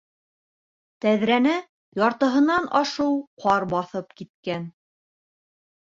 [1.05, 1.51] Тәҙрәне
[2.01, 4.69] яртыһынан ашыу ҡар баҫып киткән.